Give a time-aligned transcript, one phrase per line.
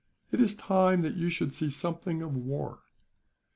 [0.31, 2.79] It is time that you should see something of war.